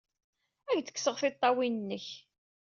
Ad 0.69 0.73
ak-d-kkseɣ 0.77 1.15
tiṭṭawin-nnek! 1.17 2.07